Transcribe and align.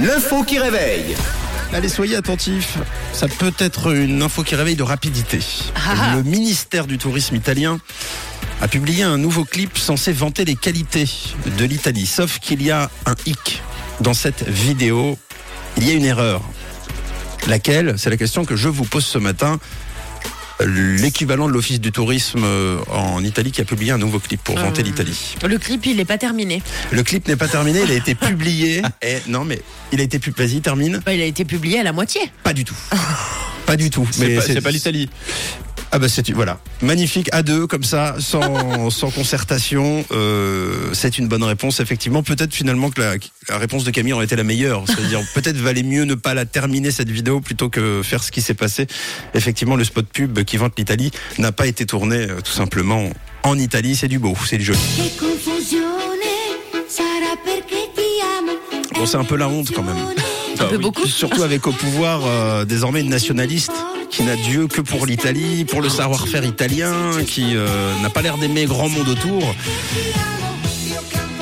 L'info 0.00 0.44
qui 0.44 0.58
réveille. 0.58 1.16
Allez, 1.72 1.88
soyez 1.88 2.16
attentifs. 2.16 2.78
Ça 3.12 3.26
peut 3.26 3.52
être 3.58 3.92
une 3.92 4.22
info 4.22 4.42
qui 4.42 4.54
réveille 4.54 4.76
de 4.76 4.82
rapidité. 4.82 5.40
Ah. 5.74 6.14
Le 6.16 6.22
ministère 6.22 6.86
du 6.86 6.98
Tourisme 6.98 7.34
italien 7.34 7.78
a 8.60 8.68
publié 8.68 9.02
un 9.02 9.18
nouveau 9.18 9.44
clip 9.44 9.76
censé 9.76 10.12
vanter 10.12 10.44
les 10.44 10.54
qualités 10.54 11.08
de 11.58 11.64
l'Italie. 11.64 12.06
Sauf 12.06 12.38
qu'il 12.38 12.62
y 12.62 12.70
a 12.70 12.90
un 13.06 13.14
hic 13.26 13.62
dans 14.00 14.14
cette 14.14 14.48
vidéo. 14.48 15.18
Il 15.76 15.86
y 15.86 15.90
a 15.90 15.94
une 15.94 16.04
erreur. 16.04 16.42
Laquelle? 17.46 17.94
C'est 17.98 18.10
la 18.10 18.16
question 18.16 18.44
que 18.44 18.56
je 18.56 18.68
vous 18.68 18.84
pose 18.84 19.04
ce 19.04 19.18
matin. 19.18 19.58
L'équivalent 20.60 21.46
de 21.46 21.52
l'Office 21.52 21.80
du 21.80 21.92
tourisme 21.92 22.42
euh, 22.44 22.78
en 22.90 23.22
Italie 23.22 23.52
qui 23.52 23.60
a 23.60 23.64
publié 23.64 23.92
un 23.92 23.98
nouveau 23.98 24.18
clip 24.18 24.42
pour 24.42 24.56
vanter 24.58 24.80
Euh. 24.82 24.84
l'Italie. 24.84 25.36
Le 25.46 25.58
clip, 25.58 25.86
il 25.86 25.96
n'est 25.96 26.04
pas 26.04 26.18
terminé. 26.18 26.62
Le 26.90 27.02
clip 27.02 27.28
n'est 27.28 27.36
pas 27.36 27.48
terminé, 27.48 27.80
il 27.84 27.90
a 27.90 27.94
été 27.94 28.14
publié. 28.14 28.82
Et 29.02 29.18
non, 29.28 29.44
mais 29.44 29.60
il 29.92 30.00
a 30.00 30.02
été 30.04 30.18
publié. 30.18 30.46
Vas-y, 30.48 30.60
termine. 30.60 31.00
Bah, 31.06 31.14
il 31.14 31.20
a 31.20 31.24
été 31.26 31.44
publié 31.44 31.78
à 31.80 31.82
la 31.84 31.92
moitié. 31.92 32.20
Pas 32.42 32.52
du 32.52 32.64
tout. 32.64 32.76
Pas 33.66 33.76
du 33.76 33.90
tout. 33.90 34.06
C'est 34.10 34.34
pas, 34.36 34.40
c'est 34.42 34.60
pas 34.60 34.70
l'Italie. 34.70 35.08
Ah 35.90 35.98
bah 35.98 36.08
c'est 36.08 36.30
voilà. 36.30 36.60
Magnifique 36.82 37.28
à 37.32 37.42
deux 37.42 37.66
comme 37.66 37.82
ça 37.82 38.16
sans 38.18 38.90
sans 38.90 39.10
concertation. 39.10 40.04
Euh, 40.12 40.90
c'est 40.92 41.18
une 41.18 41.28
bonne 41.28 41.42
réponse 41.42 41.80
effectivement. 41.80 42.22
Peut-être 42.22 42.54
finalement 42.54 42.90
que 42.90 43.00
la, 43.00 43.14
la 43.48 43.58
réponse 43.58 43.84
de 43.84 43.90
Camille 43.90 44.12
aurait 44.12 44.26
été 44.26 44.36
la 44.36 44.44
meilleure. 44.44 44.84
C'est-à-dire 44.86 45.20
peut-être 45.34 45.56
valait 45.56 45.82
mieux 45.82 46.04
ne 46.04 46.14
pas 46.14 46.34
la 46.34 46.44
terminer 46.44 46.90
cette 46.90 47.10
vidéo 47.10 47.40
plutôt 47.40 47.70
que 47.70 48.02
faire 48.02 48.22
ce 48.22 48.30
qui 48.30 48.42
s'est 48.42 48.54
passé. 48.54 48.86
Effectivement 49.34 49.76
le 49.76 49.84
spot 49.84 50.06
pub 50.06 50.42
qui 50.44 50.56
vante 50.56 50.74
l'Italie 50.78 51.10
n'a 51.38 51.52
pas 51.52 51.66
été 51.66 51.86
tourné 51.86 52.28
euh, 52.28 52.40
tout 52.42 52.52
simplement 52.52 53.08
en 53.42 53.58
Italie. 53.58 53.96
C'est 53.96 54.08
du 54.08 54.18
beau 54.18 54.36
c'est 54.46 54.58
du 54.58 54.64
joli. 54.64 54.78
Bon, 58.94 59.06
c'est 59.06 59.16
un 59.16 59.24
peu 59.24 59.36
la 59.36 59.48
honte, 59.48 59.70
quand 59.72 59.84
même. 59.84 59.96
Un 60.58 60.64
peu 60.64 60.78
beaucoup. 60.78 61.06
surtout 61.06 61.44
avec 61.44 61.66
au 61.68 61.72
pouvoir 61.72 62.22
euh, 62.26 62.64
désormais 62.64 63.00
une 63.00 63.10
nationaliste 63.10 63.70
qui 64.10 64.22
n'a 64.22 64.36
Dieu 64.36 64.66
que 64.66 64.80
pour 64.80 65.06
l'Italie, 65.06 65.64
pour 65.64 65.82
le 65.82 65.88
savoir-faire 65.88 66.44
italien, 66.44 66.92
qui 67.26 67.54
euh, 67.54 67.92
n'a 68.02 68.10
pas 68.10 68.22
l'air 68.22 68.38
d'aimer 68.38 68.64
grand 68.66 68.88
monde 68.88 69.08
autour. 69.08 69.54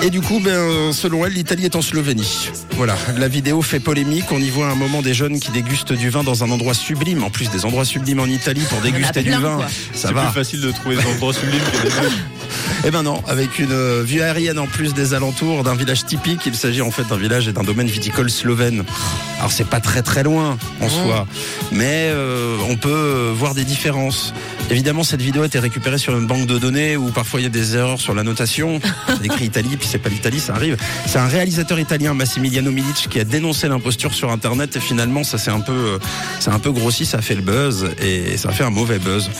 Et 0.02 0.10
du 0.10 0.20
coup, 0.20 0.40
ben, 0.40 0.92
selon 0.92 1.24
elle, 1.24 1.32
l'Italie 1.32 1.64
est 1.64 1.74
en 1.74 1.80
Slovénie. 1.80 2.50
Voilà, 2.72 2.96
la 3.16 3.28
vidéo 3.28 3.62
fait 3.62 3.80
polémique. 3.80 4.26
On 4.30 4.38
y 4.38 4.50
voit 4.50 4.66
un 4.68 4.74
moment 4.74 5.00
des 5.00 5.14
jeunes 5.14 5.40
qui 5.40 5.50
dégustent 5.50 5.94
du 5.94 6.10
vin 6.10 6.22
dans 6.22 6.44
un 6.44 6.50
endroit 6.50 6.74
sublime. 6.74 7.24
En 7.24 7.30
plus 7.30 7.48
des 7.50 7.64
endroits 7.64 7.86
sublimes 7.86 8.20
en 8.20 8.26
Italie 8.26 8.62
pour 8.68 8.80
déguster 8.82 9.22
du 9.22 9.30
plein, 9.30 9.40
vin. 9.40 9.56
quoi. 9.56 9.68
Ça 9.94 10.08
C'est 10.08 10.12
va. 10.14 10.24
plus 10.26 10.34
facile 10.34 10.60
de 10.60 10.70
trouver 10.70 10.96
des 10.96 11.06
endroits 11.06 11.32
sublimes 11.32 11.62
que 11.72 11.82
des 11.82 11.88
vins. 11.88 12.14
Eh 12.84 12.90
ben 12.90 13.02
non, 13.02 13.22
avec 13.26 13.58
une 13.58 13.72
euh, 13.72 14.02
vue 14.04 14.20
aérienne 14.20 14.58
en 14.58 14.66
plus 14.66 14.92
des 14.92 15.14
alentours 15.14 15.64
d'un 15.64 15.74
village 15.74 16.04
typique. 16.04 16.42
Il 16.44 16.54
s'agit 16.54 16.82
en 16.82 16.90
fait 16.90 17.04
d'un 17.08 17.16
village 17.16 17.48
et 17.48 17.52
d'un 17.52 17.64
domaine 17.64 17.86
viticole 17.88 18.28
slovène. 18.30 18.84
Alors 19.38 19.52
c'est 19.52 19.68
pas 19.68 19.80
très 19.80 20.02
très 20.02 20.22
loin 20.22 20.56
en 20.80 20.88
soi, 20.88 21.26
mais 21.70 22.08
euh, 22.10 22.56
on 22.68 22.76
peut 22.76 22.88
euh, 22.90 23.32
voir 23.34 23.54
des 23.54 23.64
différences. 23.64 24.32
Évidemment, 24.70 25.04
cette 25.04 25.20
vidéo 25.20 25.42
a 25.42 25.46
été 25.46 25.58
récupérée 25.58 25.98
sur 25.98 26.16
une 26.16 26.26
banque 26.26 26.46
de 26.46 26.58
données 26.58 26.96
où 26.96 27.10
parfois 27.10 27.40
il 27.40 27.44
y 27.44 27.46
a 27.46 27.50
des 27.50 27.76
erreurs 27.76 28.00
sur 28.00 28.14
la 28.14 28.22
notation. 28.22 28.80
C'est 29.08 29.26
écrit 29.26 29.44
Italie, 29.44 29.76
puis 29.76 29.86
c'est 29.90 29.98
pas 29.98 30.08
l'Italie, 30.08 30.40
ça 30.40 30.54
arrive. 30.54 30.76
C'est 31.06 31.18
un 31.18 31.28
réalisateur 31.28 31.78
italien, 31.78 32.14
Massimiliano 32.14 32.70
Milic, 32.70 33.08
qui 33.10 33.20
a 33.20 33.24
dénoncé 33.24 33.68
l'imposture 33.68 34.14
sur 34.14 34.30
Internet 34.30 34.76
et 34.76 34.80
finalement 34.80 35.22
ça 35.22 35.38
s'est 35.38 35.50
un 35.50 35.60
peu, 35.60 35.72
euh, 35.72 35.98
c'est 36.40 36.50
un 36.50 36.58
peu 36.58 36.72
grossi, 36.72 37.04
ça 37.04 37.18
a 37.18 37.22
fait 37.22 37.34
le 37.34 37.42
buzz 37.42 37.90
et 38.00 38.36
ça 38.36 38.48
a 38.48 38.52
fait 38.52 38.64
un 38.64 38.70
mauvais 38.70 38.98
buzz. 38.98 39.30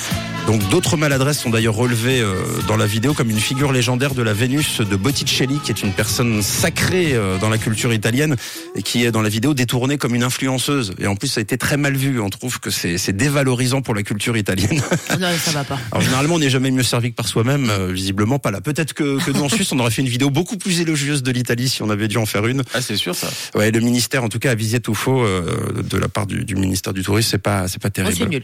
Donc 0.46 0.68
d'autres 0.68 0.96
maladresses 0.96 1.40
sont 1.40 1.50
d'ailleurs 1.50 1.74
relevées 1.74 2.20
euh, 2.20 2.34
dans 2.68 2.76
la 2.76 2.86
vidéo 2.86 3.14
comme 3.14 3.30
une 3.30 3.40
figure 3.40 3.72
légendaire 3.72 4.14
de 4.14 4.22
la 4.22 4.32
Vénus 4.32 4.80
de 4.80 4.94
Botticelli 4.96 5.58
qui 5.64 5.72
est 5.72 5.82
une 5.82 5.92
personne 5.92 6.40
sacrée 6.40 7.14
euh, 7.14 7.36
dans 7.38 7.48
la 7.48 7.58
culture 7.58 7.92
italienne 7.92 8.36
et 8.76 8.82
qui 8.82 9.04
est 9.04 9.10
dans 9.10 9.22
la 9.22 9.28
vidéo 9.28 9.54
détournée 9.54 9.98
comme 9.98 10.14
une 10.14 10.22
influenceuse. 10.22 10.94
Et 11.00 11.08
en 11.08 11.16
plus 11.16 11.26
ça 11.28 11.40
a 11.40 11.42
été 11.42 11.58
très 11.58 11.76
mal 11.76 11.96
vu. 11.96 12.20
On 12.20 12.30
trouve 12.30 12.60
que 12.60 12.70
c'est 12.70 12.96
c'est 12.96 13.12
dévalorisant 13.12 13.82
pour 13.82 13.92
la 13.94 14.04
culture 14.04 14.36
italienne. 14.36 14.80
Non, 15.18 15.28
ça 15.42 15.50
va 15.50 15.64
pas. 15.64 15.78
Alors 15.90 16.02
généralement 16.02 16.36
on 16.36 16.38
n'est 16.38 16.50
jamais 16.50 16.70
mieux 16.70 16.84
servi 16.84 17.10
que 17.10 17.16
par 17.16 17.26
soi-même, 17.26 17.68
euh, 17.70 17.90
visiblement 17.92 18.38
pas 18.38 18.52
là. 18.52 18.60
Peut-être 18.60 18.92
que, 18.94 19.18
que 19.24 19.32
nous 19.32 19.42
en 19.42 19.48
Suisse 19.48 19.72
on 19.72 19.78
aurait 19.80 19.90
fait 19.90 20.02
une 20.02 20.08
vidéo 20.08 20.30
beaucoup 20.30 20.56
plus 20.58 20.80
élogieuse 20.80 21.24
de 21.24 21.32
l'Italie 21.32 21.68
si 21.68 21.82
on 21.82 21.90
avait 21.90 22.06
dû 22.08 22.18
en 22.18 22.26
faire 22.26 22.46
une. 22.46 22.62
Ah, 22.72 22.80
c'est 22.80 22.96
sûr 22.96 23.16
ça. 23.16 23.28
Ouais, 23.56 23.72
le 23.72 23.80
ministère 23.80 24.22
en 24.22 24.28
tout 24.28 24.38
cas 24.38 24.52
a 24.52 24.54
visé 24.54 24.78
tout 24.78 24.94
faux 24.94 25.24
euh, 25.24 25.82
de 25.82 25.98
la 25.98 26.08
part 26.08 26.26
du, 26.26 26.44
du 26.44 26.54
ministère 26.54 26.92
du 26.92 27.02
Tourisme. 27.02 27.30
C'est 27.32 27.38
pas 27.38 27.66
c'est 27.66 27.82
pas 27.82 27.88
Oh, 27.88 27.90
terrible. 27.90 28.16
c'est 28.18 28.28
nul. 28.28 28.42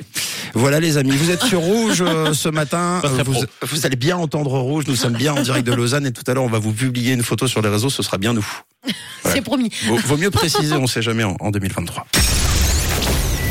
Voilà 0.55 0.81
les 0.81 0.97
amis, 0.97 1.11
vous 1.17 1.31
êtes 1.31 1.43
sur 1.43 1.61
Rouge 1.61 1.92
euh, 2.01 2.33
ce 2.33 2.49
matin. 2.49 3.01
Euh, 3.05 3.23
vous, 3.63 3.87
allez 3.87 3.97
bien 3.97 4.17
entendre 4.17 4.59
Rouge. 4.59 4.85
Nous 4.87 4.97
sommes 4.97 5.15
bien 5.15 5.35
en 5.35 5.43
direct 5.43 5.67
de 5.67 5.73
Lausanne 5.73 6.07
et 6.07 6.13
tout 6.13 6.23
à 6.27 6.35
l'heure 6.35 6.45
on 6.45 6.49
va 6.49 6.59
vous 6.59 6.73
publier 6.73 7.13
une 7.13 7.23
photo 7.23 7.47
sur 7.47 7.63
les 7.63 7.69
réseaux. 7.69 7.91
Ce 7.91 8.03
sera 8.03 8.19
bien 8.19 8.33
nous. 8.33 8.47
C'est 9.25 9.43
promis. 9.43 9.71
Vaut, 9.87 9.97
vaut 9.97 10.17
mieux 10.17 10.31
préciser, 10.31 10.75
on 10.75 10.87
sait 10.87 11.03
jamais 11.03 11.25
en, 11.25 11.37
en 11.41 11.51
2023. 11.51 12.07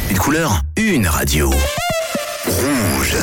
Une 0.09 0.18
couleur, 0.18 0.62
une 0.78 1.07
radio. 1.07 1.50
Rouge. 2.46 3.16